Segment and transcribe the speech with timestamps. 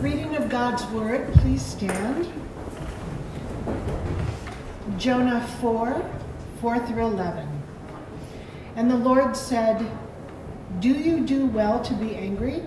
[0.00, 2.26] reading of God's Word, please stand.
[4.96, 6.10] Jonah 4
[6.58, 7.46] 4 through 11.
[8.76, 9.86] And the Lord said,
[10.78, 12.62] Do you do well to be angry?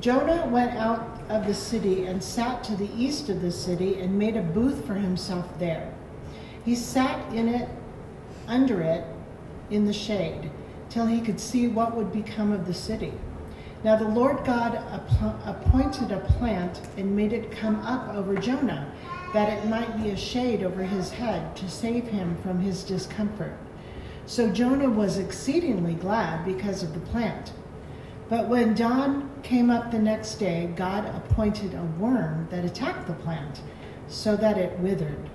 [0.00, 4.18] Jonah went out of the city and sat to the east of the city and
[4.18, 5.94] made a booth for himself there.
[6.64, 7.68] He sat in it,
[8.48, 9.04] under it,
[9.70, 10.50] in the shade,
[10.90, 13.12] till he could see what would become of the city.
[13.86, 14.74] Now the Lord God
[15.46, 18.92] appointed a plant and made it come up over Jonah,
[19.32, 23.56] that it might be a shade over his head to save him from his discomfort.
[24.26, 27.52] So Jonah was exceedingly glad because of the plant.
[28.28, 33.12] But when dawn came up the next day, God appointed a worm that attacked the
[33.12, 33.60] plant,
[34.08, 35.30] so that it withered.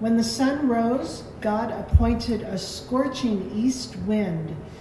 [0.00, 4.56] When the sun rose, God appointed a scorching east wind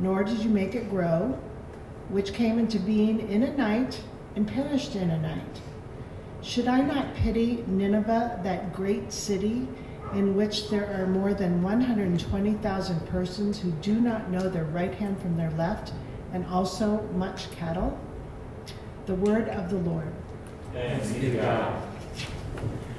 [0.00, 1.38] nor did you make it grow,
[2.08, 4.00] which came into being in a night
[4.36, 5.60] and perished in a night.
[6.42, 9.66] Should I not pity Nineveh, that great city,
[10.14, 15.20] in which there are more than 120,000 persons who do not know their right hand
[15.20, 15.92] from their left,
[16.32, 17.98] and also much cattle?
[19.06, 20.12] The word of the Lord.
[20.72, 21.82] Thanks be to God.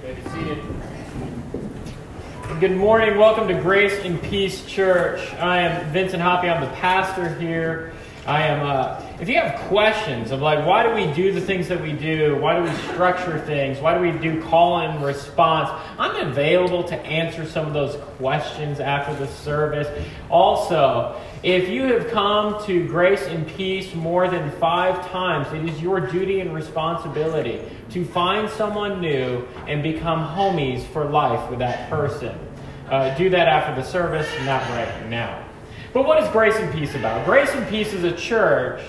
[0.04, 1.69] You.
[2.58, 3.18] Good morning.
[3.18, 5.22] Welcome to Grace and Peace Church.
[5.36, 6.50] I am Vincent Hoppy.
[6.50, 7.94] I'm the pastor here.
[8.26, 8.66] I am.
[8.66, 11.92] Uh, if you have questions of like why do we do the things that we
[11.92, 16.84] do, why do we structure things, why do we do call and response, I'm available
[16.86, 19.88] to answer some of those questions after the service.
[20.30, 25.82] Also, if you have come to Grace and Peace more than five times, it is
[25.82, 31.90] your duty and responsibility to find someone new and become homies for life with that
[31.90, 32.38] person.
[32.90, 35.46] Uh, do that after the service, not right now.
[35.92, 37.26] But what is Grace and Peace about?
[37.26, 38.82] Grace and Peace is a church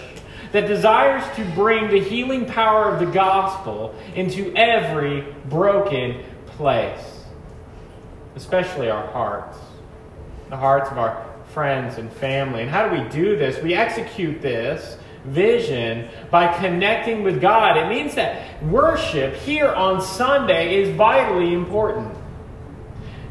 [0.52, 7.24] that desires to bring the healing power of the gospel into every broken place,
[8.36, 9.56] especially our hearts,
[10.48, 12.62] the hearts of our friends and family.
[12.62, 13.62] And how do we do this?
[13.62, 17.76] We execute this vision by connecting with God.
[17.76, 22.16] It means that worship here on Sunday is vitally important.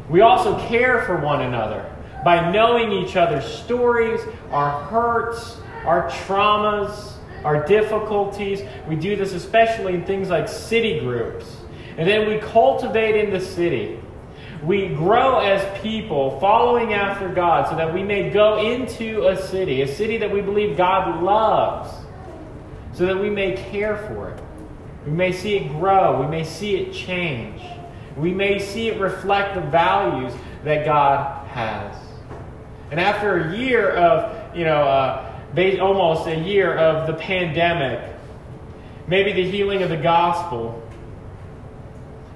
[0.08, 1.90] We also care for one another
[2.24, 4.20] by knowing each other's stories,
[4.50, 7.12] our hurts, our traumas,
[7.44, 8.62] our difficulties.
[8.86, 11.56] We do this especially in things like city groups.
[11.96, 14.00] And then we cultivate in the city.
[14.62, 19.82] We grow as people following after God so that we may go into a city,
[19.82, 21.90] a city that we believe God loves,
[22.92, 24.42] so that we may care for it.
[25.06, 26.20] We may see it grow.
[26.20, 27.62] We may see it change.
[28.16, 31.96] We may see it reflect the values that God has.
[32.90, 35.29] And after a year of, you know, uh,
[35.80, 38.00] almost a year of the pandemic,
[39.06, 40.82] maybe the healing of the gospel,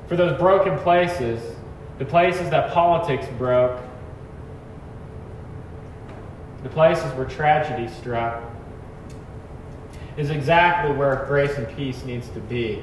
[0.08, 1.56] for those broken places,
[1.98, 3.80] the places that politics broke,
[6.62, 8.42] the places where tragedy struck,
[10.16, 12.82] is exactly where grace and peace needs to be.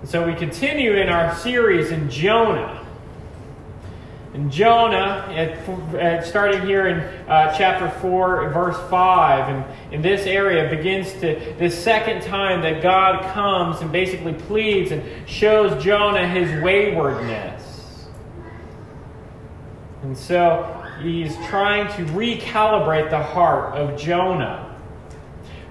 [0.00, 2.79] And so we continue in our series in Jonah.
[4.32, 10.24] And Jonah, at, at starting here in uh, chapter 4, verse 5, and in this
[10.24, 16.28] area begins to, this second time that God comes and basically pleads and shows Jonah
[16.28, 18.06] his waywardness.
[20.02, 24.66] And so he's trying to recalibrate the heart of Jonah.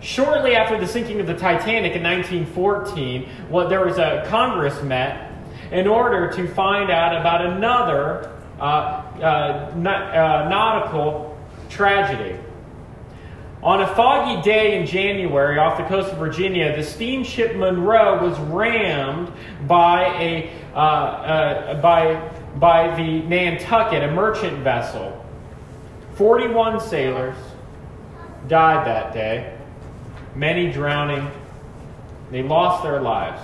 [0.01, 5.31] Shortly after the sinking of the Titanic in 1914, what there was a Congress met
[5.71, 11.37] in order to find out about another uh, uh, uh, nautical
[11.69, 12.37] tragedy.
[13.61, 18.39] On a foggy day in January off the coast of Virginia, the steamship Monroe was
[18.39, 19.31] rammed
[19.67, 25.25] by a uh, uh, by by the Nantucket, a merchant vessel.
[26.13, 27.35] Forty-one sailors
[28.47, 29.55] died that day
[30.35, 31.29] many drowning.
[32.31, 33.41] They lost their lives.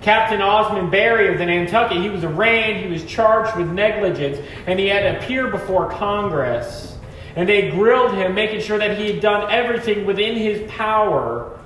[0.00, 4.78] Captain Osmond Barry of the Nantucket, he was arraigned, he was charged with negligence, and
[4.78, 6.96] he had to appear before Congress.
[7.34, 11.58] And they grilled him, making sure that he had done everything within his power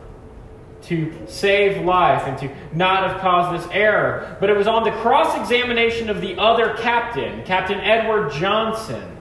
[0.83, 4.37] to save life and to not have caused this error.
[4.41, 9.17] But it was on the cross examination of the other captain, Captain Edward Johnson,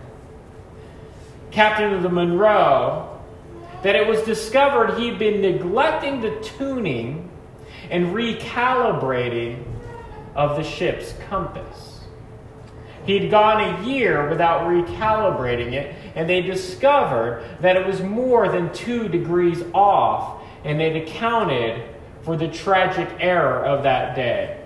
[1.52, 3.22] captain of the Monroe,
[3.84, 7.31] that it was discovered he'd been neglecting the tuning
[7.92, 9.64] and recalibrating
[10.34, 12.00] of the ship's compass.
[13.06, 18.72] He'd gone a year without recalibrating it, and they discovered that it was more than
[18.74, 21.84] two degrees off, and they'd accounted
[22.24, 24.60] for the tragic error of that day.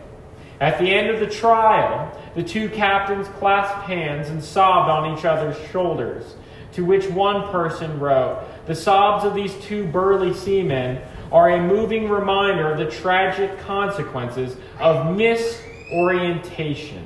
[0.59, 5.25] At the end of the trial, the two captains clasped hands and sobbed on each
[5.25, 6.35] other's shoulders,
[6.73, 11.01] to which one person wrote, The sobs of these two burly seamen
[11.35, 17.03] are a moving reminder of the tragic consequences of misorientation.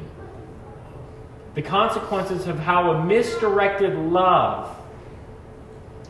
[1.55, 4.77] The consequences of how a misdirected love,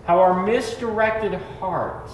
[0.04, 2.12] how our misdirected hearts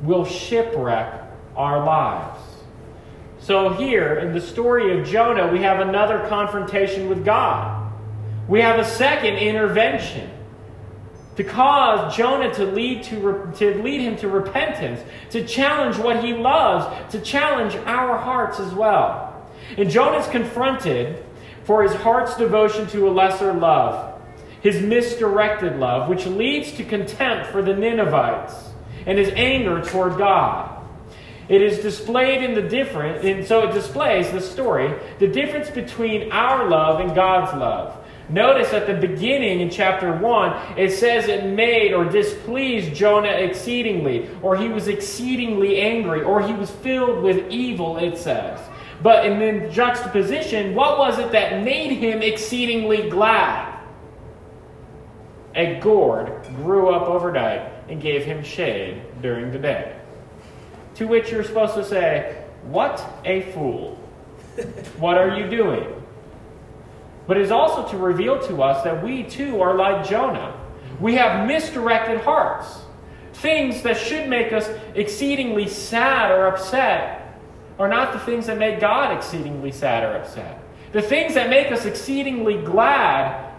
[0.00, 1.24] will shipwreck
[1.56, 2.40] our lives.
[3.40, 7.92] So, here in the story of Jonah, we have another confrontation with God.
[8.46, 10.30] We have a second intervention
[11.36, 15.00] to cause Jonah to lead, to, to lead him to repentance,
[15.30, 19.44] to challenge what he loves, to challenge our hearts as well.
[19.76, 21.24] And Jonah is confronted
[21.64, 24.20] for his heart's devotion to a lesser love,
[24.60, 28.70] his misdirected love, which leads to contempt for the Ninevites
[29.06, 30.70] and his anger toward God.
[31.48, 36.32] It is displayed in the difference, and so it displays the story, the difference between
[36.32, 38.03] our love and God's love.
[38.28, 44.30] Notice at the beginning in chapter 1, it says it made or displeased Jonah exceedingly,
[44.40, 48.58] or he was exceedingly angry, or he was filled with evil, it says.
[49.02, 53.78] But in the juxtaposition, what was it that made him exceedingly glad?
[55.54, 59.96] A gourd grew up overnight and gave him shade during the day.
[60.94, 63.96] To which you're supposed to say, What a fool!
[64.98, 65.93] What are you doing?
[67.26, 70.60] But it's also to reveal to us that we too are like Jonah.
[71.00, 72.82] We have misdirected hearts.
[73.34, 77.40] Things that should make us exceedingly sad or upset
[77.78, 80.62] are not the things that make God exceedingly sad or upset.
[80.92, 83.52] The things that make us exceedingly glad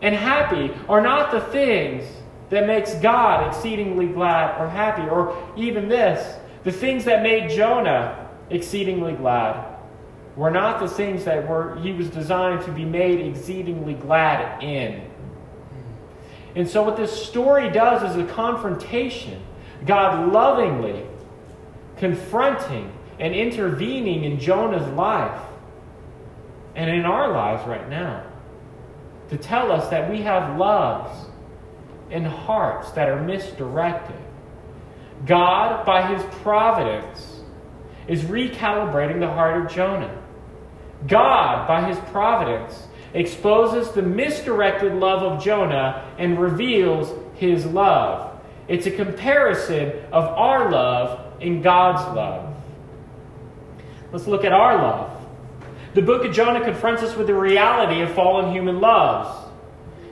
[0.00, 2.04] and happy are not the things
[2.50, 8.30] that makes God exceedingly glad or happy or even this, the things that made Jonah
[8.48, 9.67] exceedingly glad
[10.38, 15.02] were not the things that were he was designed to be made exceedingly glad in.
[16.54, 19.42] And so what this story does is a confrontation.
[19.84, 21.04] God lovingly
[21.96, 25.42] confronting and intervening in Jonah's life
[26.76, 28.24] and in our lives right now
[29.30, 31.26] to tell us that we have loves
[32.12, 34.16] and hearts that are misdirected.
[35.26, 37.40] God, by his providence,
[38.06, 40.17] is recalibrating the heart of Jonah.
[41.06, 48.38] God, by his providence, exposes the misdirected love of Jonah and reveals his love.
[48.66, 52.54] It's a comparison of our love and God's love.
[54.12, 55.14] Let's look at our love.
[55.94, 59.47] The book of Jonah confronts us with the reality of fallen human loves.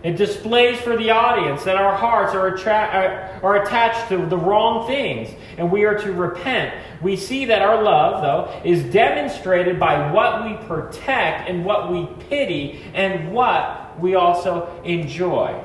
[0.02, 4.36] It displays for the audience that our hearts are, attra- uh, are, attached to the
[4.36, 6.74] wrong things and we are to repent.
[7.02, 12.08] We see that our love, though, is demonstrated by what we protect and what we
[12.28, 15.60] pity and what we also enjoy.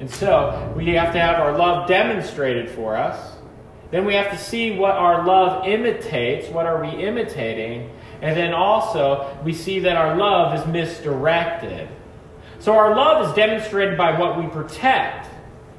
[0.00, 3.36] And so we have to have our love demonstrated for us.
[3.90, 6.48] Then we have to see what our love imitates.
[6.48, 7.90] What are we imitating?
[8.20, 11.88] And then also, we see that our love is misdirected.
[12.60, 15.28] So our love is demonstrated by what we protect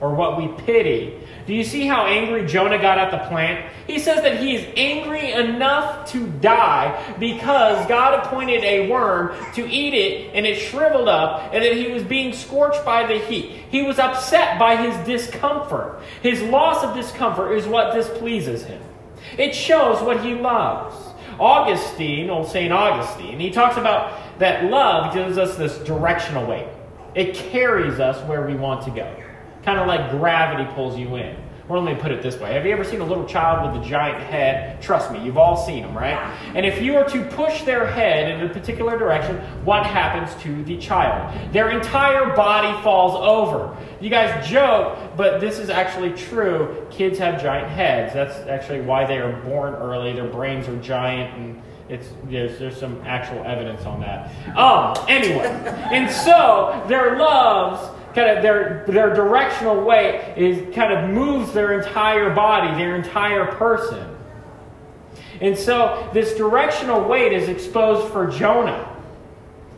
[0.02, 1.20] or what we pity.
[1.46, 3.66] Do you see how angry Jonah got at the plant?
[3.88, 9.68] He says that he is angry enough to die because God appointed a worm to
[9.68, 13.64] eat it and it shriveled up and that he was being scorched by the heat.
[13.72, 16.02] He was upset by his discomfort.
[16.22, 18.82] His loss of discomfort is what displeases him.
[19.38, 21.09] It shows what he loves.
[21.40, 22.72] Augustine, old St.
[22.72, 26.68] Augustine, he talks about that love gives us this directional weight.
[27.16, 29.24] It carries us where we want to go.
[29.64, 31.36] Kind of like gravity pulls you in.
[31.70, 32.54] Let me put it this way.
[32.54, 34.82] Have you ever seen a little child with a giant head?
[34.82, 36.18] Trust me, you've all seen them, right?
[36.56, 40.64] And if you are to push their head in a particular direction, what happens to
[40.64, 41.54] the child?
[41.54, 43.78] Their entire body falls over.
[44.02, 46.88] You guys joke, but this is actually true.
[46.90, 48.16] Kids have giant heads.
[48.16, 50.14] That's actually why they are born early.
[50.14, 54.32] Their brains are giant and it's there's there's some actual evidence on that.
[54.56, 55.48] Um, anyway,
[55.92, 61.80] and so their loves kind of their, their directional weight is kind of moves their
[61.80, 64.16] entire body, their entire person.
[65.42, 68.86] And so this directional weight is exposed for Jonah.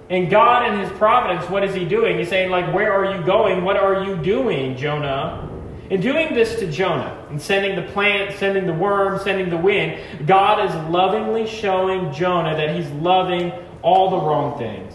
[0.10, 2.18] And God in his providence, what is he doing?
[2.18, 3.64] He's saying, like, where are you going?
[3.64, 5.48] What are you doing, Jonah?
[5.90, 10.00] In doing this to Jonah, and sending the plant, sending the worm, sending the wind,
[10.26, 14.91] God is lovingly showing Jonah that he's loving all the wrong things.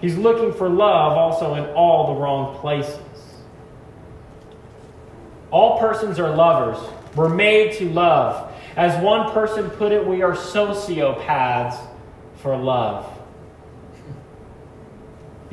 [0.00, 2.98] He's looking for love also in all the wrong places.
[5.50, 6.78] All persons are lovers.
[7.16, 8.52] We're made to love.
[8.76, 11.78] As one person put it, we are sociopaths
[12.36, 13.16] for love.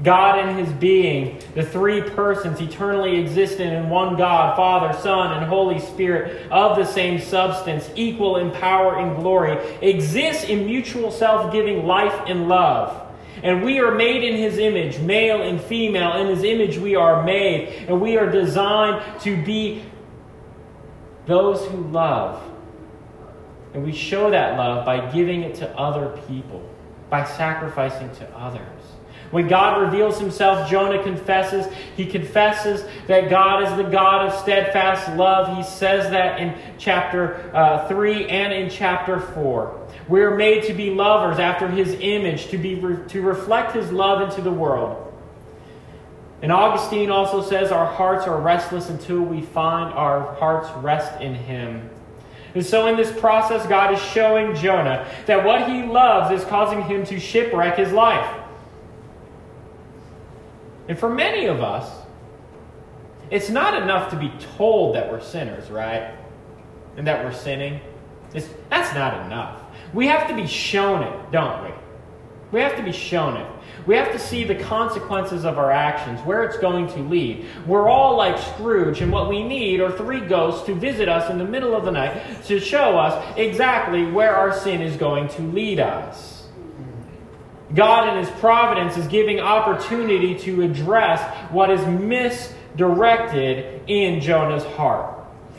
[0.04, 5.46] God in his being, the three persons eternally existent in one God, Father, Son, and
[5.48, 11.52] Holy Spirit, of the same substance, equal in power and glory, exists in mutual self
[11.52, 13.07] giving life and love.
[13.44, 16.14] And we are made in his image, male and female.
[16.14, 17.86] In his image we are made.
[17.88, 19.84] And we are designed to be
[21.26, 22.42] those who love.
[23.74, 26.68] And we show that love by giving it to other people,
[27.10, 28.64] by sacrificing to others.
[29.32, 31.68] When God reveals himself, Jonah confesses.
[31.98, 35.56] He confesses that God is the God of steadfast love.
[35.58, 39.87] He says that in chapter uh, 3 and in chapter 4.
[40.08, 43.92] We are made to be lovers after his image, to, be re- to reflect his
[43.92, 45.04] love into the world.
[46.42, 51.34] And Augustine also says our hearts are restless until we find our hearts rest in
[51.34, 51.90] him.
[52.54, 56.82] And so, in this process, God is showing Jonah that what he loves is causing
[56.84, 58.42] him to shipwreck his life.
[60.88, 61.92] And for many of us,
[63.30, 66.16] it's not enough to be told that we're sinners, right?
[66.96, 67.82] And that we're sinning.
[68.34, 69.62] It's, that's not enough.
[69.94, 71.72] We have to be shown it, don't we?
[72.52, 73.48] We have to be shown it.
[73.86, 77.46] We have to see the consequences of our actions, where it's going to lead.
[77.66, 81.38] We're all like Scrooge, and what we need are three ghosts to visit us in
[81.38, 85.42] the middle of the night to show us exactly where our sin is going to
[85.42, 86.48] lead us.
[87.74, 95.17] God, in His providence, is giving opportunity to address what is misdirected in Jonah's heart.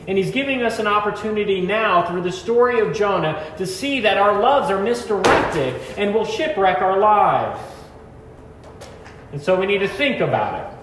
[0.08, 4.16] And he's giving us an opportunity now through the story of Jonah to see that
[4.16, 7.60] our loves are misdirected and will shipwreck our lives.
[9.32, 10.78] And so we need to think about it.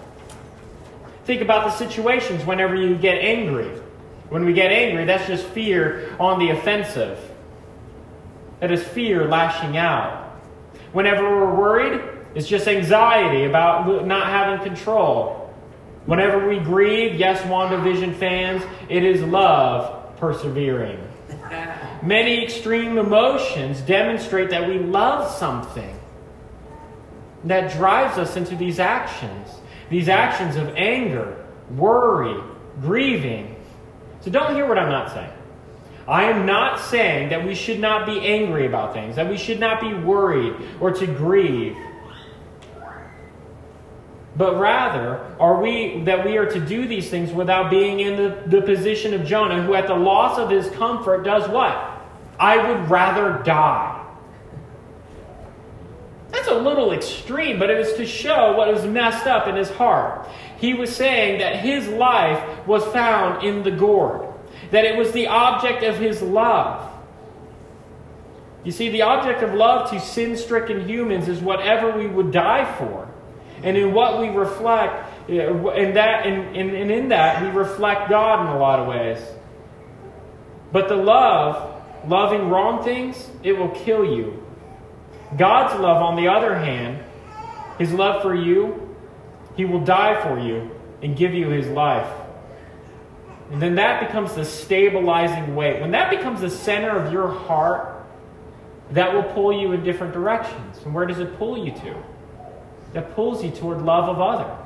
[1.24, 3.66] Think about the situations whenever you get angry.
[4.28, 7.18] When we get angry, that's just fear on the offensive.
[8.60, 10.36] That is fear lashing out.
[10.92, 12.00] Whenever we're worried,
[12.36, 15.45] it's just anxiety about not having control.
[16.06, 21.00] Whenever we grieve, yes, WandaVision fans, it is love persevering.
[22.02, 25.98] Many extreme emotions demonstrate that we love something
[27.44, 29.48] that drives us into these actions.
[29.90, 32.40] These actions of anger, worry,
[32.80, 33.56] grieving.
[34.20, 35.32] So don't hear what I'm not saying.
[36.08, 39.58] I am not saying that we should not be angry about things, that we should
[39.58, 41.76] not be worried or to grieve
[44.36, 48.42] but rather are we that we are to do these things without being in the,
[48.46, 51.74] the position of Jonah, who at the loss of his comfort does what?
[52.38, 54.02] I would rather die.
[56.30, 59.70] That's a little extreme, but it was to show what was messed up in his
[59.70, 60.28] heart.
[60.58, 64.26] He was saying that his life was found in the gourd,
[64.70, 66.92] that it was the object of his love.
[68.64, 72.70] You see, the object of love to sin stricken humans is whatever we would die
[72.76, 73.08] for.
[73.66, 78.46] And in what we reflect, in that, and in, in, in that, we reflect God
[78.46, 79.18] in a lot of ways.
[80.70, 84.40] But the love, loving wrong things, it will kill you.
[85.36, 87.02] God's love, on the other hand,
[87.76, 88.94] his love for you,
[89.56, 90.70] he will die for you
[91.02, 92.08] and give you his life.
[93.50, 95.80] And then that becomes the stabilizing weight.
[95.80, 98.06] When that becomes the center of your heart,
[98.92, 100.78] that will pull you in different directions.
[100.84, 101.96] And where does it pull you to?
[102.96, 104.56] That pulls you toward love of other.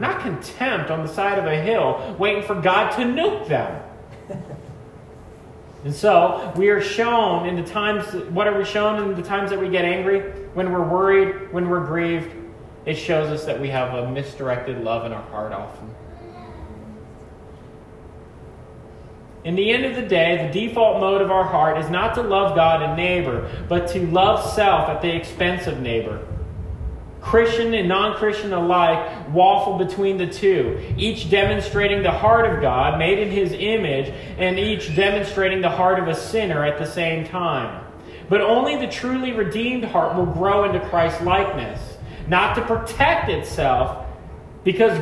[0.00, 3.80] Not contempt on the side of a hill, waiting for God to nuke them.
[5.84, 9.50] and so we are shown in the times, what are we shown in the times
[9.50, 10.32] that we get angry?
[10.54, 12.34] When we're worried, when we're grieved,
[12.86, 15.94] it shows us that we have a misdirected love in our heart often.
[19.44, 22.22] In the end of the day, the default mode of our heart is not to
[22.22, 26.26] love God and neighbor, but to love self at the expense of neighbor.
[27.22, 32.98] Christian and non Christian alike waffle between the two, each demonstrating the heart of God
[32.98, 37.26] made in his image, and each demonstrating the heart of a sinner at the same
[37.26, 37.84] time.
[38.28, 44.06] But only the truly redeemed heart will grow into Christ's likeness, not to protect itself,
[44.64, 44.96] Because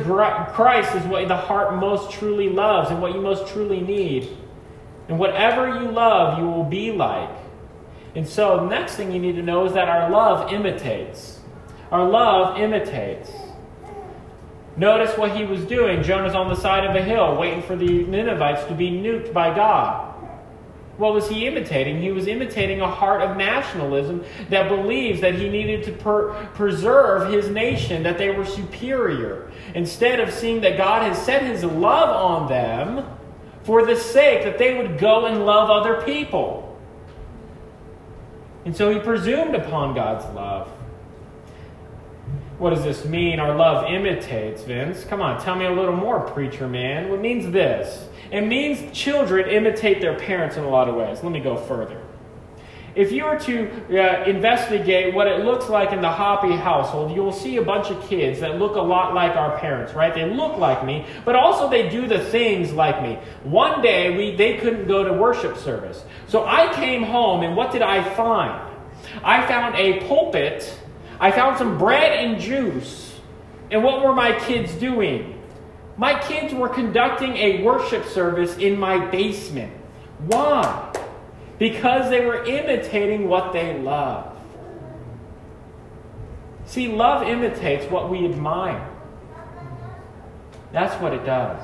[0.55, 4.35] Christ is what the heart most truly loves and what you most truly need.
[5.07, 7.29] And whatever you love, you will be like.
[8.15, 11.40] And so, the next thing you need to know is that our love imitates.
[11.91, 13.29] Our love imitates.
[14.77, 16.01] Notice what he was doing.
[16.01, 19.53] Jonah's on the side of a hill waiting for the Ninevites to be nuked by
[19.53, 20.07] God.
[20.97, 22.01] What was he imitating?
[22.01, 27.31] He was imitating a heart of nationalism that believes that he needed to per- preserve
[27.31, 32.09] his nation, that they were superior, instead of seeing that God has set his love
[32.09, 33.05] on them
[33.63, 36.79] for the sake that they would go and love other people.
[38.63, 40.71] And so he presumed upon God's love.
[42.61, 43.39] What does this mean?
[43.39, 45.03] Our love imitates, Vince.
[45.05, 47.09] Come on, tell me a little more, preacher man.
[47.09, 48.07] What means this?
[48.31, 51.23] It means children imitate their parents in a lot of ways.
[51.23, 51.99] Let me go further.
[52.93, 57.23] If you were to uh, investigate what it looks like in the Hoppy household, you
[57.23, 60.13] will see a bunch of kids that look a lot like our parents, right?
[60.13, 63.17] They look like me, but also they do the things like me.
[63.41, 66.03] One day, we, they couldn't go to worship service.
[66.27, 68.71] So I came home, and what did I find?
[69.23, 70.77] I found a pulpit,
[71.21, 73.17] I found some bread and juice.
[73.69, 75.41] And what were my kids doing?
[75.95, 79.71] My kids were conducting a worship service in my basement.
[80.25, 80.91] Why?
[81.61, 84.35] because they were imitating what they love.
[86.65, 88.89] See, love imitates what we admire.
[90.71, 91.61] That's what it does.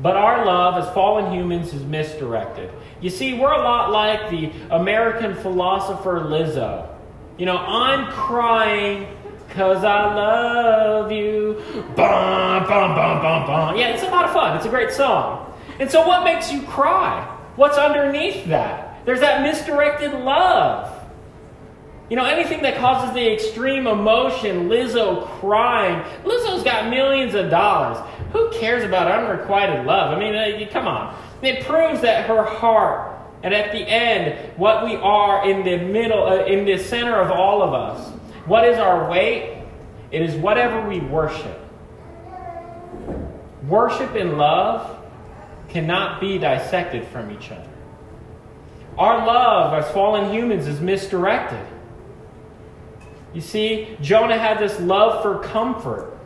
[0.00, 2.72] But our love as fallen humans is misdirected.
[3.02, 6.88] You see, we're a lot like the American philosopher Lizzo.
[7.38, 9.06] You know, I'm crying
[9.48, 11.62] because I love you.
[11.96, 13.76] Bum, bum, bum, bum, bum.
[13.76, 14.56] Yeah, it's a lot of fun.
[14.56, 15.52] It's a great song.
[15.78, 17.24] And so, what makes you cry?
[17.56, 19.04] What's underneath that?
[19.04, 20.96] There's that misdirected love.
[22.10, 26.02] You know, anything that causes the extreme emotion, Lizzo crying.
[26.24, 27.98] Lizzo's got millions of dollars.
[28.32, 30.16] Who cares about unrequited love?
[30.16, 31.16] I mean, uh, come on.
[31.42, 36.26] It proves that her heart, and at the end, what we are in the middle,
[36.26, 38.10] uh, in the center of all of us.
[38.46, 39.62] What is our weight?
[40.10, 41.58] It is whatever we worship.
[43.66, 44.98] Worship and love
[45.68, 47.68] cannot be dissected from each other.
[48.98, 51.64] Our love as fallen humans is misdirected.
[53.32, 56.18] You see, Jonah had this love for comfort,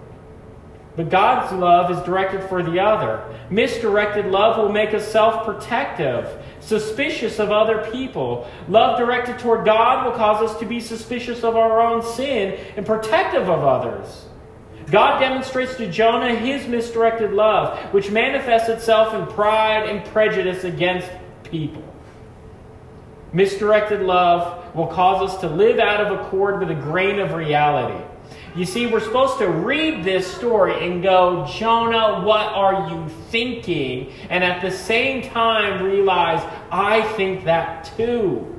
[0.96, 3.22] but God's love is directed for the other.
[3.50, 8.50] Misdirected love will make us self protective, suspicious of other people.
[8.68, 12.86] Love directed toward God will cause us to be suspicious of our own sin and
[12.86, 14.26] protective of others.
[14.90, 21.08] God demonstrates to Jonah his misdirected love, which manifests itself in pride and prejudice against
[21.42, 21.82] people.
[23.32, 28.04] Misdirected love will cause us to live out of accord with a grain of reality.
[28.56, 34.12] You see, we're supposed to read this story and go, Jonah, what are you thinking?
[34.30, 36.40] And at the same time realize,
[36.70, 38.50] I think that too.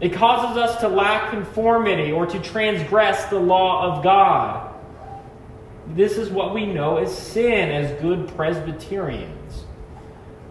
[0.00, 4.72] It causes us to lack conformity or to transgress the law of God.
[5.88, 9.64] This is what we know as sin as good Presbyterians.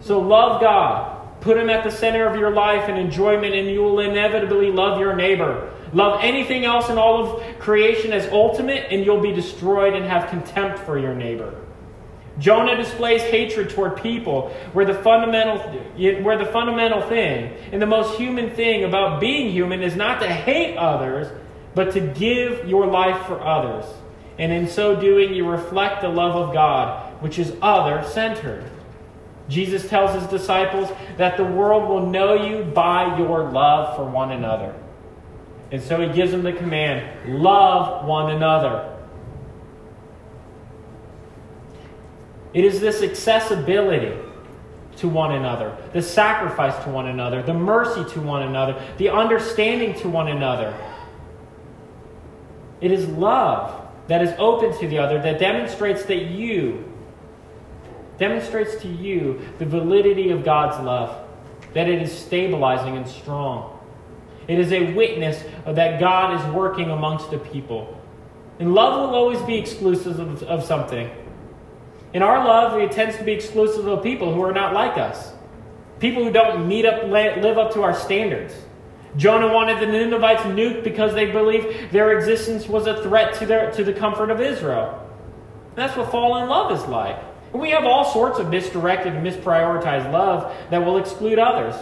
[0.02, 1.42] So love God.
[1.42, 5.00] Put Him at the center of your life and enjoyment, and you will inevitably love
[5.00, 5.74] your neighbor.
[5.94, 10.30] Love anything else in all of creation as ultimate, and you'll be destroyed and have
[10.30, 11.56] contempt for your neighbor.
[12.40, 15.58] Jonah displays hatred toward people, where the fundamental,
[16.24, 20.28] where the fundamental thing and the most human thing about being human is not to
[20.28, 21.28] hate others,
[21.76, 23.86] but to give your life for others
[24.42, 28.64] and in so doing, you reflect the love of God, which is other centered.
[29.50, 34.32] Jesus tells his disciples that the world will know you by your love for one
[34.32, 34.74] another.
[35.72, 38.88] And so he gives them the command love one another.
[42.54, 44.18] It is this accessibility
[44.98, 49.98] to one another, the sacrifice to one another, the mercy to one another, the understanding
[50.02, 50.76] to one another.
[52.82, 56.84] It is love that is open to the other, that demonstrates that you,
[58.18, 61.26] demonstrates to you the validity of God's love,
[61.74, 63.80] that it is stabilizing and strong.
[64.48, 68.00] It is a witness that God is working amongst the people.
[68.60, 71.10] And love will always be exclusive of, of something.
[72.14, 75.34] In our love, it tends to be exclusive of people who are not like us,
[76.00, 78.54] people who don't meet up, live up to our standards.
[79.18, 83.72] Jonah wanted the Ninevites nuked because they believed their existence was a threat to, their,
[83.72, 84.98] to the comfort of Israel.
[85.76, 87.18] That's what fallen love is like.
[87.54, 91.76] We have all sorts of misdirected misprioritized love that will exclude others.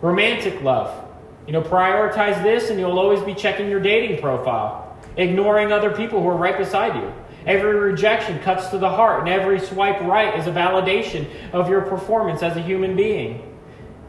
[0.00, 1.07] Romantic love.
[1.48, 6.20] You know, prioritize this and you'll always be checking your dating profile, ignoring other people
[6.20, 7.10] who are right beside you.
[7.46, 11.80] Every rejection cuts to the heart, and every swipe right is a validation of your
[11.80, 13.56] performance as a human being.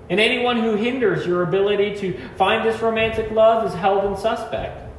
[0.10, 4.92] And anyone who hinders your ability to find this romantic love is held in suspect.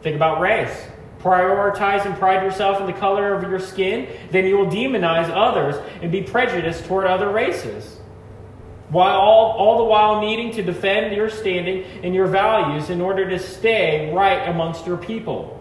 [0.00, 0.86] Think about race.
[1.20, 5.74] Prioritize and pride yourself in the color of your skin, then you will demonize others
[6.00, 7.97] and be prejudiced toward other races.
[8.90, 13.28] While all, all the while needing to defend your standing and your values in order
[13.28, 15.54] to stay right amongst your people.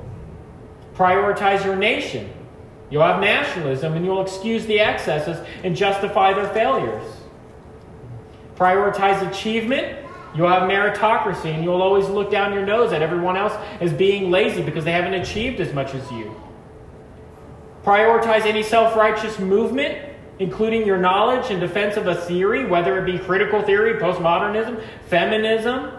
[0.96, 2.32] Prioritize your nation.
[2.90, 7.04] You'll have nationalism and you'll excuse the excesses and justify their failures.
[8.56, 10.06] Prioritize achievement.
[10.34, 14.32] You'll have meritocracy and you'll always look down your nose at everyone else as being
[14.32, 16.34] lazy because they haven't achieved as much as you.
[17.84, 20.07] Prioritize any self righteous movement
[20.40, 25.92] including your knowledge in defense of a theory, whether it be critical theory, postmodernism, feminism,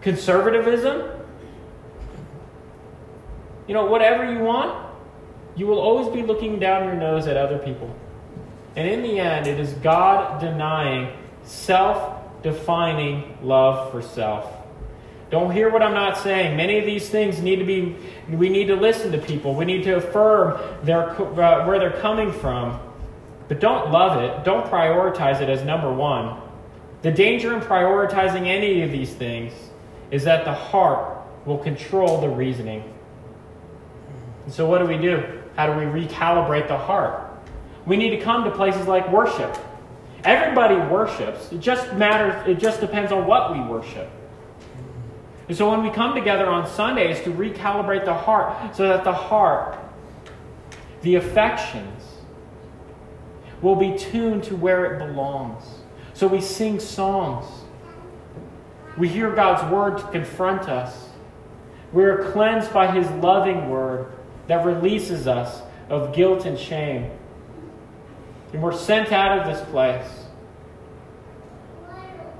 [0.00, 1.08] conservatism.
[3.66, 4.86] You know, whatever you want,
[5.56, 7.94] you will always be looking down your nose at other people.
[8.76, 14.46] And in the end, it is God denying self defining love for self.
[15.30, 16.56] Don't hear what I'm not saying.
[16.56, 17.96] Many of these things need to be,
[18.28, 19.54] we need to listen to people.
[19.54, 22.80] We need to affirm their, uh, where they're coming from.
[23.50, 26.40] But don't love it, don't prioritize it as number one.
[27.02, 29.52] The danger in prioritizing any of these things
[30.12, 32.84] is that the heart will control the reasoning.
[34.44, 35.40] And so, what do we do?
[35.56, 37.28] How do we recalibrate the heart?
[37.86, 39.58] We need to come to places like worship.
[40.22, 41.50] Everybody worships.
[41.50, 44.08] It just matters, it just depends on what we worship.
[45.48, 49.12] And so, when we come together on Sundays to recalibrate the heart so that the
[49.12, 49.76] heart,
[51.02, 52.09] the affections,
[53.62, 55.64] will be tuned to where it belongs.
[56.14, 57.46] So we sing songs.
[58.96, 61.08] We hear God's word to confront us.
[61.92, 64.12] We are cleansed by his loving word
[64.46, 67.10] that releases us of guilt and shame.
[68.52, 70.08] And we're sent out of this place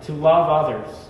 [0.02, 1.09] to love others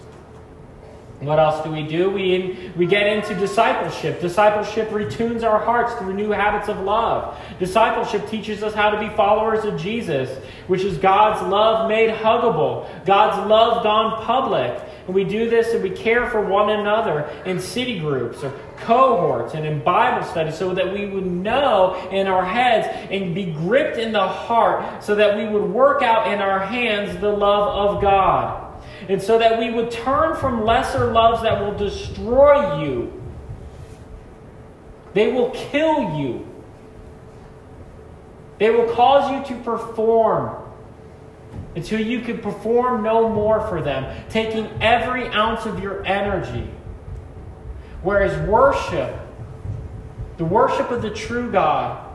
[1.20, 2.08] what else do we do?
[2.08, 4.22] We, in, we get into discipleship.
[4.22, 7.38] Discipleship retunes our hearts through new habits of love.
[7.58, 10.30] Discipleship teaches us how to be followers of Jesus,
[10.66, 14.82] which is God's love made huggable, God's love gone public.
[15.06, 19.52] And we do this and we care for one another in city groups or cohorts
[19.52, 23.98] and in Bible studies so that we would know in our heads and be gripped
[23.98, 28.02] in the heart so that we would work out in our hands the love of
[28.02, 28.69] God.
[29.10, 33.12] And so that we would turn from lesser loves that will destroy you.
[35.14, 36.46] They will kill you.
[38.58, 40.62] They will cause you to perform
[41.74, 46.70] until you can perform no more for them, taking every ounce of your energy.
[48.04, 49.12] Whereas worship,
[50.36, 52.06] the worship of the true God,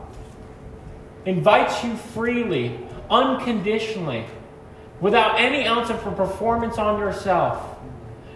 [1.26, 2.80] invites you freely,
[3.10, 4.24] unconditionally
[5.00, 7.78] without any ounce of performance on yourself,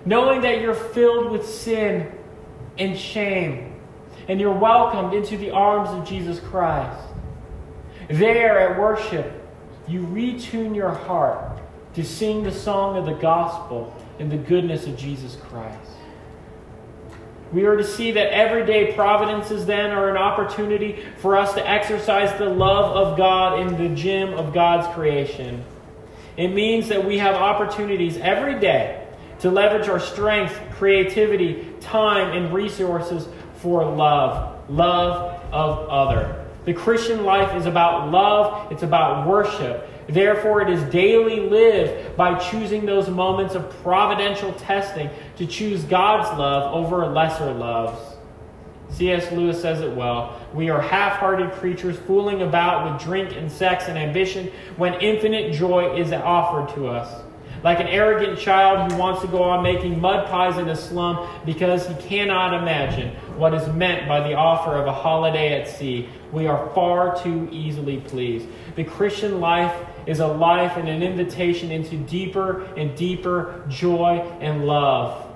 [0.05, 2.11] knowing that you're filled with sin
[2.79, 3.75] and shame,
[4.29, 7.01] and you're welcomed into the arms of Jesus Christ.
[8.09, 9.33] There at worship,
[9.87, 11.59] you retune your heart
[11.95, 15.91] to sing the song of the gospel and the goodness of Jesus Christ.
[17.53, 22.37] We are to see that everyday providences then are an opportunity for us to exercise
[22.39, 25.65] the love of God in the gym of God's creation.
[26.41, 29.07] It means that we have opportunities every day
[29.41, 34.71] to leverage our strength, creativity, time, and resources for love.
[34.71, 36.47] Love of other.
[36.65, 39.87] The Christian life is about love, it's about worship.
[40.09, 46.39] Therefore, it is daily lived by choosing those moments of providential testing to choose God's
[46.39, 48.10] love over lesser loves.
[48.93, 49.31] C.S.
[49.33, 50.41] Lewis says it well.
[50.53, 55.53] We are half hearted creatures fooling about with drink and sex and ambition when infinite
[55.53, 57.23] joy is offered to us.
[57.63, 61.29] Like an arrogant child who wants to go on making mud pies in a slum
[61.45, 66.09] because he cannot imagine what is meant by the offer of a holiday at sea.
[66.33, 68.49] We are far too easily pleased.
[68.77, 69.75] The Christian life
[70.07, 75.30] is a life and an invitation into deeper and deeper joy and love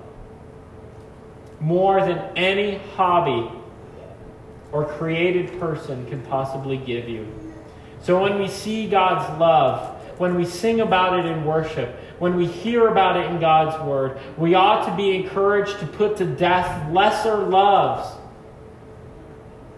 [1.65, 3.49] more than any hobby
[4.71, 7.27] or created person can possibly give you.
[8.03, 12.45] So when we see God's love, when we sing about it in worship, when we
[12.45, 16.91] hear about it in God's word, we ought to be encouraged to put to death
[16.91, 18.15] lesser loves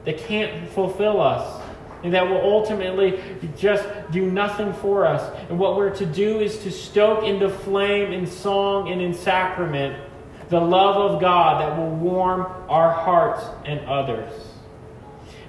[0.04, 1.64] that can't fulfill us
[2.04, 3.18] and that will ultimately
[3.56, 5.34] just do nothing for us.
[5.50, 10.04] And what we're to do is to stoke into flame in song and in sacrament
[10.50, 14.32] the love of God that will warm our hearts and others.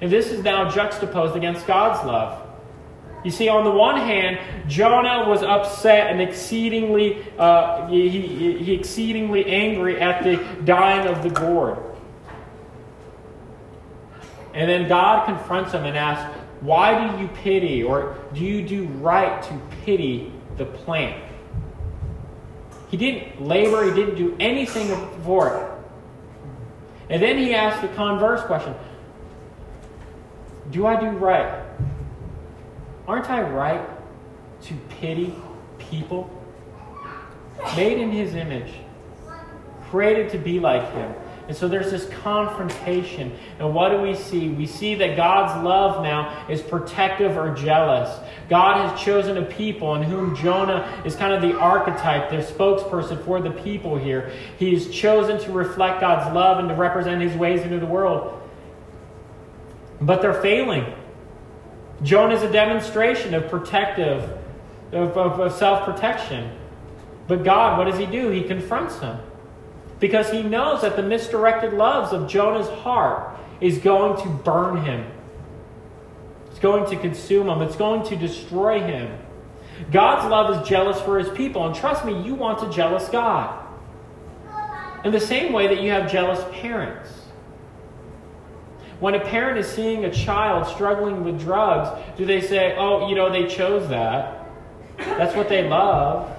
[0.01, 2.45] And this is now juxtaposed against God's love.
[3.25, 8.73] You see, on the one hand, Jonah was upset and exceedingly, uh, he, he, he
[8.75, 11.79] exceedingly angry at the dying of the gourd.
[14.55, 18.87] And then God confronts him and asks, Why do you pity, or do you do
[18.87, 21.28] right to pity the plant?
[22.89, 24.89] He didn't labor, he didn't do anything
[25.23, 25.79] for it.
[27.11, 28.75] And then he asked the converse question
[30.71, 31.65] Do I do right?
[33.07, 33.89] Aren't I right
[34.63, 35.35] to pity
[35.79, 36.31] people?
[37.77, 38.73] Made in his image,
[39.91, 41.13] created to be like him.
[41.49, 43.33] And so there's this confrontation.
[43.59, 44.51] And what do we see?
[44.51, 48.21] We see that God's love now is protective or jealous.
[48.51, 53.25] God has chosen a people in whom Jonah is kind of the archetype, the spokesperson
[53.25, 54.31] for the people here.
[54.59, 58.39] He's chosen to reflect God's love and to represent his ways into the world.
[60.03, 60.93] But they're failing.
[62.03, 64.23] Jonah is a demonstration of protective,
[64.93, 66.53] of, of, of self protection.
[67.27, 68.29] But God, what does he do?
[68.29, 69.19] He confronts him
[70.01, 75.07] because he knows that the misdirected loves of Jonah's heart is going to burn him.
[76.51, 77.63] It's going to consume him.
[77.63, 79.19] It's going to destroy him.
[79.93, 81.67] God's love is jealous for his people.
[81.67, 83.65] And trust me, you want a jealous God.
[85.05, 87.11] In the same way that you have jealous parents.
[89.01, 93.15] When a parent is seeing a child struggling with drugs, do they say, oh, you
[93.15, 94.51] know, they chose that?
[94.97, 96.37] That's what they love.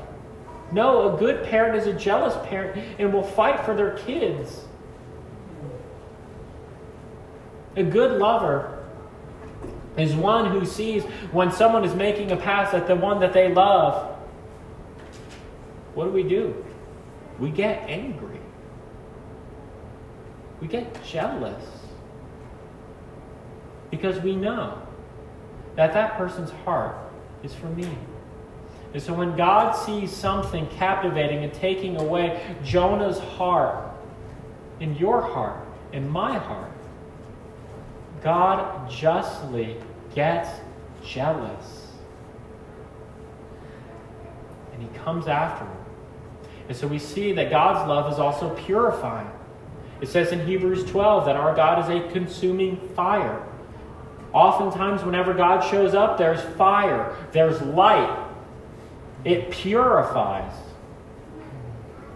[0.71, 4.65] No, a good parent is a jealous parent and will fight for their kids.
[7.75, 8.87] A good lover
[9.97, 13.53] is one who sees when someone is making a pass at the one that they
[13.53, 14.15] love.
[15.93, 16.65] What do we do?
[17.39, 18.39] We get angry.
[20.61, 21.65] We get jealous.
[23.89, 24.81] Because we know
[25.75, 26.95] that that person's heart
[27.43, 27.89] is for me.
[28.93, 33.89] And so when God sees something captivating and taking away Jonah's heart,
[34.79, 36.71] in your heart, in my heart,
[38.23, 39.77] God justly
[40.15, 40.49] gets
[41.05, 41.87] jealous.
[44.73, 45.77] And he comes after him.
[46.67, 49.29] And so we see that God's love is also purifying.
[50.01, 53.45] It says in Hebrews 12 that our God is a consuming fire.
[54.31, 58.28] Oftentimes, whenever God shows up, there's fire, there's light,
[59.25, 60.53] it purifies.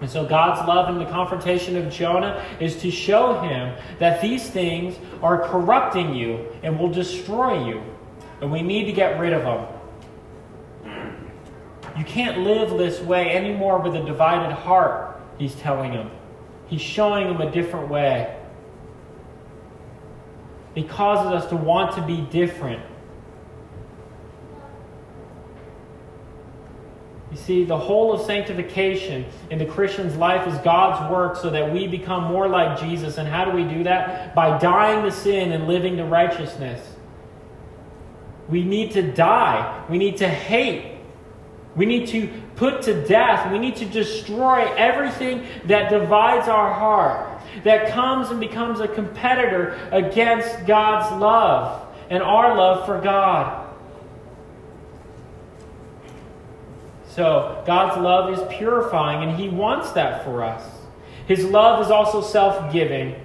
[0.02, 4.50] And so God's love in the confrontation of Jonah is to show him that these
[4.50, 7.82] things are corrupting you and will destroy you.
[8.42, 9.66] And we need to get rid of them.
[11.98, 16.10] You can't live this way anymore with a divided heart, he's telling him.
[16.68, 18.36] He's showing him a different way.
[20.76, 22.84] He causes us to want to be different.
[27.34, 31.74] You see, the whole of sanctification in the Christian's life is God's work so that
[31.74, 33.17] we become more like Jesus.
[33.17, 34.36] And how do we do that?
[34.36, 36.88] By dying to sin and living to righteousness.
[38.48, 39.84] We need to die.
[39.89, 41.00] We need to hate.
[41.76, 43.52] We need to put to death.
[43.52, 49.80] We need to destroy everything that divides our heart, that comes and becomes a competitor
[49.91, 53.62] against God's love and our love for God.
[57.15, 60.63] So, God's love is purifying, and He wants that for us.
[61.28, 63.15] His love is also self giving.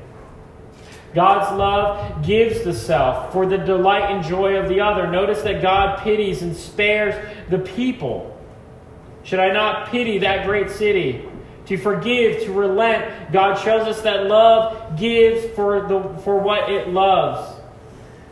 [1.15, 5.11] God's love gives the self for the delight and joy of the other.
[5.11, 7.15] Notice that God pities and spares
[7.49, 8.39] the people.
[9.23, 11.27] Should I not pity that great city?
[11.67, 13.33] To forgive, to relent.
[13.33, 17.59] God shows us that love gives for, the, for what it loves.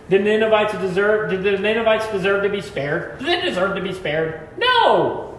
[0.09, 3.19] Did the Ninevites deserve, did the Ninevites deserve to be spared?
[3.19, 4.49] Did they deserve to be spared?
[4.59, 5.36] No!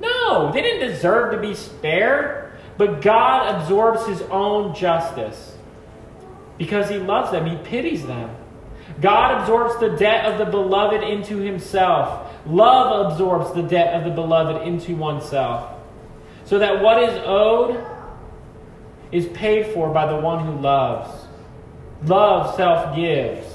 [0.00, 5.56] No, they didn't deserve to be spared, but God absorbs his own justice
[6.58, 8.34] because he loves them, he pities them.
[9.00, 12.32] God absorbs the debt of the beloved into himself.
[12.46, 15.72] Love absorbs the debt of the beloved into oneself.
[16.44, 17.84] So that what is owed
[19.12, 21.26] is paid for by the one who loves.
[22.04, 23.46] Love self gives.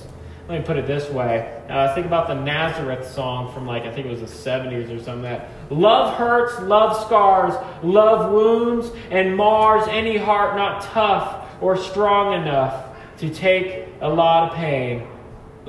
[0.48, 1.61] Let me put it this way.
[1.72, 5.02] Uh, think about the Nazareth song from like, I think it was the 70s or
[5.02, 11.78] something that love hurts, love scars, love wounds, and mars any heart not tough or
[11.78, 12.88] strong enough
[13.20, 15.08] to take a lot of pain.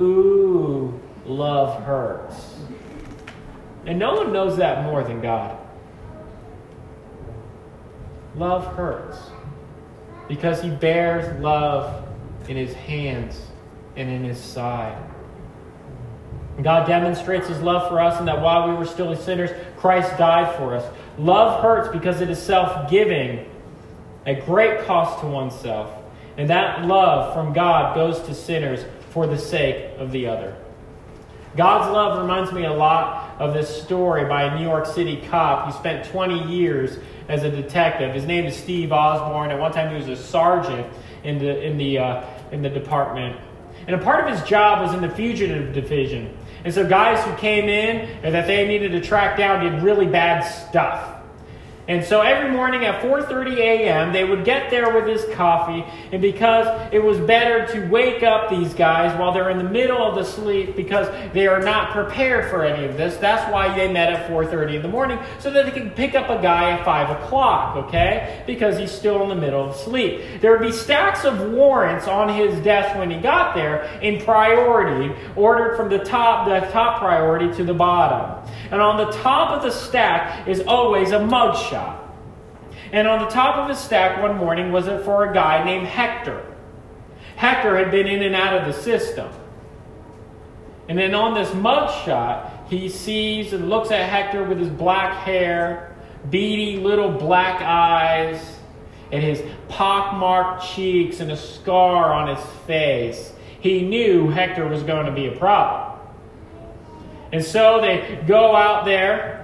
[0.01, 2.57] Ooh, love hurts.
[3.85, 5.57] And no one knows that more than God.
[8.35, 9.17] Love hurts
[10.27, 12.05] because he bears love
[12.49, 13.39] in his hands
[13.95, 14.97] and in his side.
[16.61, 20.55] God demonstrates his love for us in that while we were still sinners, Christ died
[20.55, 20.85] for us.
[21.17, 23.49] Love hurts because it is self giving
[24.25, 25.91] at great cost to oneself.
[26.37, 30.55] And that love from God goes to sinners for the sake of the other.
[31.55, 35.67] God's love reminds me a lot of this story by a New York City cop
[35.67, 36.97] who spent 20 years
[37.29, 38.13] as a detective.
[38.13, 39.51] His name is Steve Osborne.
[39.51, 40.91] At one time, he was a sergeant
[41.23, 43.39] in the, in the, uh, in the department.
[43.85, 46.35] And a part of his job was in the fugitive division.
[46.63, 50.07] And so, guys who came in and that they needed to track down did really
[50.07, 51.12] bad stuff.
[51.85, 56.21] And so every morning at 4:30 a.m., they would get there with his coffee, and
[56.21, 60.15] because it was better to wake up these guys while they're in the middle of
[60.15, 63.17] the sleep because they are not prepared for any of this.
[63.17, 66.29] That's why they met at 4:30 in the morning, so that they could pick up
[66.29, 68.41] a guy at 5 o'clock, okay?
[68.47, 70.21] Because he's still in the middle of sleep.
[70.39, 75.13] There would be stacks of warrants on his desk when he got there in priority,
[75.35, 78.39] ordered from the top, the top priority to the bottom.
[78.71, 81.72] And on the top of the stack is always a mugshot.
[82.93, 85.87] And on the top of his stack one morning was it for a guy named
[85.87, 86.45] Hector.
[87.35, 89.29] Hector had been in and out of the system.
[90.87, 95.95] And then on this mugshot, he sees and looks at Hector with his black hair,
[96.29, 98.57] beady little black eyes,
[99.11, 103.33] and his pockmarked cheeks and a scar on his face.
[103.59, 105.99] He knew Hector was going to be a problem.
[107.31, 109.42] And so they go out there.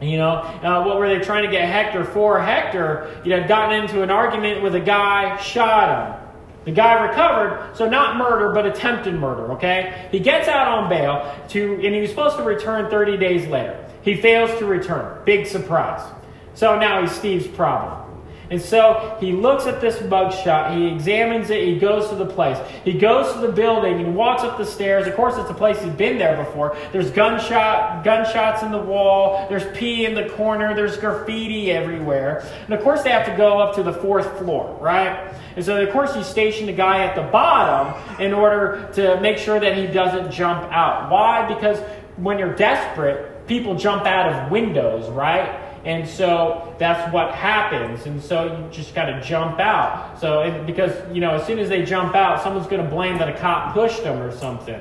[0.00, 2.40] You know, uh, what were they trying to get Hector for?
[2.40, 6.28] Hector, you know, gotten into an argument with a guy, shot him.
[6.64, 10.08] The guy recovered, so not murder, but attempted murder, okay?
[10.12, 13.84] He gets out on bail to, and he was supposed to return 30 days later.
[14.02, 15.18] He fails to return.
[15.24, 16.06] Big surprise.
[16.54, 18.07] So now he's Steve's problem.
[18.50, 22.58] And so he looks at this mugshot, he examines it, he goes to the place.
[22.84, 25.06] He goes to the building and walks up the stairs.
[25.06, 26.76] Of course, it's a place he's been there before.
[26.92, 32.46] There's gunshot, gunshots in the wall, there's pee in the corner, there's graffiti everywhere.
[32.64, 35.34] And of course, they have to go up to the fourth floor, right?
[35.56, 39.38] And so, of course, he stationed a guy at the bottom in order to make
[39.38, 41.10] sure that he doesn't jump out.
[41.10, 41.52] Why?
[41.52, 41.78] Because
[42.16, 45.67] when you're desperate, people jump out of windows, right?
[45.84, 48.06] And so that's what happens.
[48.06, 50.20] And so you just got to jump out.
[50.20, 53.28] So, because, you know, as soon as they jump out, someone's going to blame that
[53.28, 54.80] a cop pushed them or something.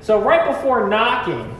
[0.00, 1.56] So, right before knocking,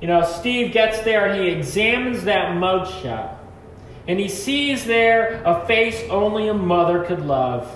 [0.00, 3.36] you know, Steve gets there and he examines that mugshot.
[4.08, 7.70] And he sees there a face only a mother could love.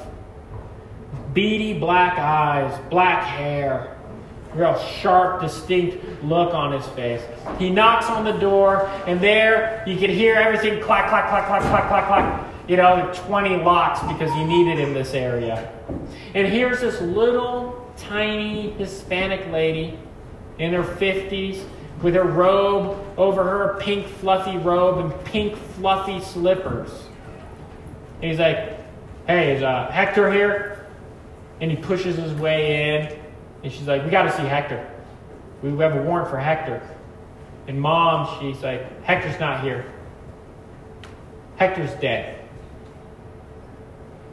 [1.32, 3.96] Beady black eyes, black hair,
[4.54, 7.22] real sharp, distinct look on his face.
[7.58, 11.62] He knocks on the door, and there you can hear everything clack, clack, clack, clack,
[11.62, 12.46] clack, clack, clack.
[12.68, 15.72] You know, 20 locks because you need it in this area.
[16.34, 19.98] And here's this little, tiny Hispanic lady
[20.58, 21.64] in her 50s
[22.02, 26.90] with her robe over her pink, fluffy robe and pink, fluffy slippers.
[28.22, 28.78] And he's like,
[29.26, 30.86] Hey, is uh, Hector here?
[31.60, 33.18] And he pushes his way in.
[33.62, 34.88] And she's like, We got to see Hector.
[35.62, 36.82] We have a warrant for Hector.
[37.66, 39.90] And mom, she's like, Hector's not here.
[41.56, 42.40] Hector's dead.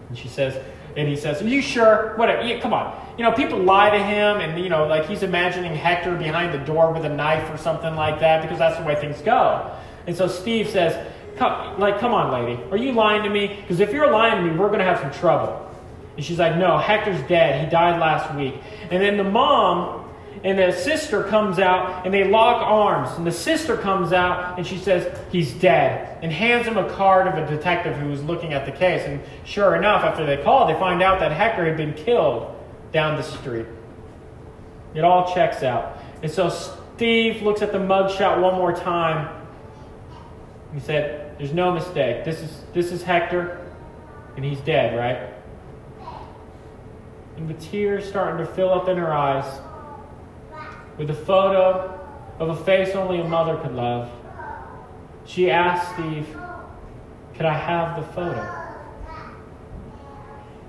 [0.10, 0.64] And she says,
[0.96, 2.14] and he says, Are you sure?
[2.16, 2.42] Whatever.
[2.44, 3.00] Yeah, come on.
[3.18, 6.66] You know, people lie to him, and, you know, like he's imagining Hector behind the
[6.66, 9.72] door with a knife or something like that because that's the way things go.
[10.08, 12.62] And so Steve says, come, like, come on, lady.
[12.72, 13.48] Are you lying to me?
[13.62, 15.67] Because if you're lying to me, we're going to have some trouble.
[16.18, 17.64] And she's like, No, Hector's dead.
[17.64, 18.56] He died last week.
[18.92, 20.04] And then the mom
[20.44, 23.16] and the sister comes out and they lock arms.
[23.18, 26.18] And the sister comes out and she says, He's dead.
[26.24, 29.04] And hands him a card of a detective who was looking at the case.
[29.06, 32.54] And sure enough, after they call, they find out that Hector had been killed
[32.92, 33.68] down the street.
[34.96, 36.00] It all checks out.
[36.24, 39.30] And so Steve looks at the mugshot one more time.
[40.74, 42.26] He said, There's no mistake.
[42.26, 43.64] This is, this is Hector,
[44.36, 45.37] and he's dead, right?
[47.38, 49.62] And with tears starting to fill up in her eyes,
[50.98, 52.00] with a photo
[52.40, 54.10] of a face only a mother could love,
[55.26, 56.28] she asked Steve,
[57.36, 58.64] Could I have the photo?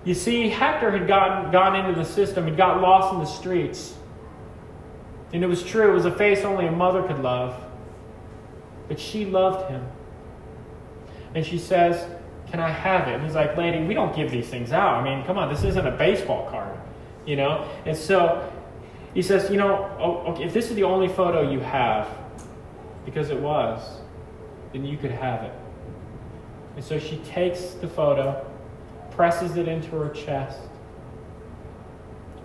[0.05, 3.95] You see, Hector had gotten, gone into the system, he got lost in the streets.
[5.33, 7.63] And it was true, it was a face only a mother could love.
[8.89, 9.87] But she loved him.
[11.35, 12.09] And she says,
[12.51, 13.15] can I have it?
[13.15, 14.95] And he's like, Lady, we don't give these things out.
[14.95, 16.79] I mean, come on, this isn't a baseball card,
[17.27, 17.69] you know?
[17.85, 18.51] And so
[19.15, 22.09] he says, You know, oh, okay, if this is the only photo you have,
[23.05, 24.01] because it was,
[24.73, 25.53] then you could have it.
[26.77, 28.47] And so she takes the photo,
[29.11, 30.61] presses it into her chest,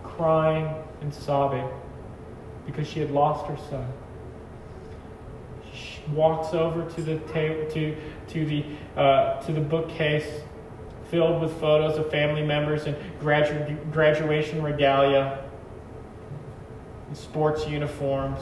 [0.04, 1.68] crying and sobbing
[2.66, 3.88] because she had lost her son.
[6.12, 7.96] Walks over to the table to
[8.28, 8.66] to the
[9.00, 10.42] uh, to the bookcase
[11.14, 15.44] filled with photos of family members and gradu- graduation regalia,
[17.14, 18.40] sports uniforms,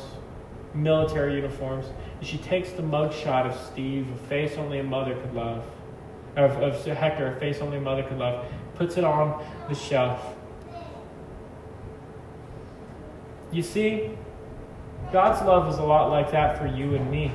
[0.73, 1.87] military uniforms.
[2.17, 5.65] And she takes the mugshot of Steve, a face only a mother could love,
[6.37, 8.45] of, of Hector, a face only a mother could love,
[8.75, 10.33] puts it on the shelf.
[13.51, 14.11] You see,
[15.11, 17.33] God's love is a lot like that for you and me.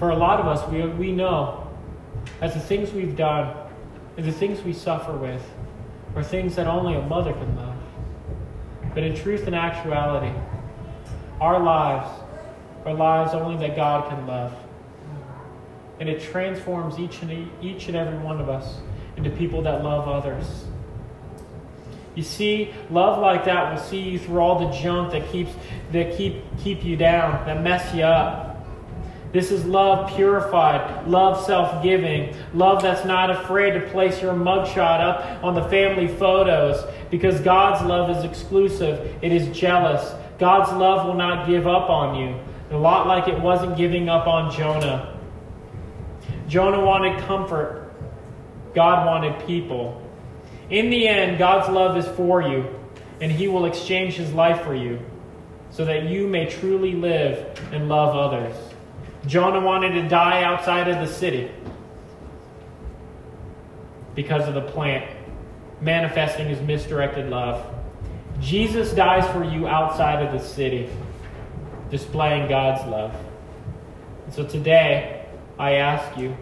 [0.00, 1.68] For a lot of us, we, we know
[2.40, 3.54] that the things we've done
[4.16, 5.46] and the things we suffer with
[6.16, 7.76] are things that only a mother can love.
[8.94, 10.34] But in truth and actuality,
[11.38, 12.08] our lives
[12.86, 14.54] are lives only that God can love.
[16.00, 18.78] And it transforms each and, each and every one of us
[19.18, 20.64] into people that love others.
[22.14, 25.52] You see, love like that will see you through all the junk that keeps
[25.92, 28.49] that keep keep you down, that mess you up.
[29.32, 35.00] This is love purified, love self giving, love that's not afraid to place your mugshot
[35.00, 40.14] up on the family photos because God's love is exclusive, it is jealous.
[40.38, 44.26] God's love will not give up on you, a lot like it wasn't giving up
[44.26, 45.16] on Jonah.
[46.48, 47.92] Jonah wanted comfort,
[48.74, 50.02] God wanted people.
[50.70, 52.66] In the end, God's love is for you,
[53.20, 54.98] and He will exchange His life for you
[55.70, 58.56] so that you may truly live and love others.
[59.26, 61.50] Jonah wanted to die outside of the city
[64.14, 65.10] because of the plant
[65.80, 67.66] manifesting his misdirected love.
[68.40, 70.88] Jesus dies for you outside of the city,
[71.90, 73.14] displaying God's love.
[74.24, 75.26] And so today,
[75.58, 76.36] I ask you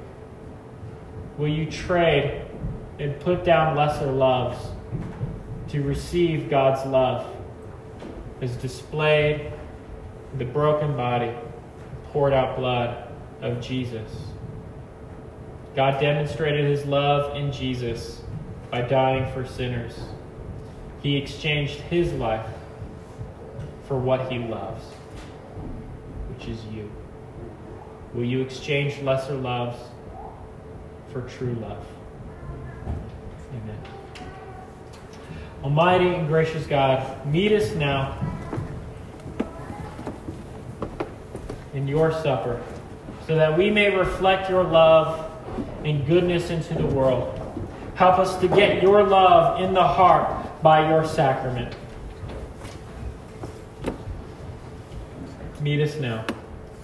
[1.37, 2.45] will you trade
[2.99, 4.59] and put down lesser loves
[5.69, 7.27] to receive God's love
[8.41, 9.53] as displayed
[10.33, 11.33] in the broken body?
[12.13, 13.11] Poured out blood
[13.43, 14.11] of Jesus.
[15.75, 18.21] God demonstrated his love in Jesus
[18.71, 19.99] by dying for sinners.
[21.03, 22.47] He exchanged his life
[23.87, 24.85] for what he loves,
[26.31, 26.91] which is you.
[28.15, 29.79] Will you exchange lesser loves
[31.13, 31.87] for true love?
[33.51, 33.79] Amen.
[35.63, 38.19] Almighty and gracious God, meet us now
[41.79, 42.61] in your supper,
[43.29, 45.31] so that we may reflect your love
[45.85, 47.33] and goodness into the world.
[47.95, 51.73] Help us to get your love in the heart by your sacrament.
[55.61, 56.25] Meet us now.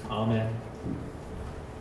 [0.09, 0.64] Amen.